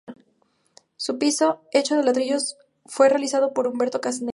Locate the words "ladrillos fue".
2.03-3.07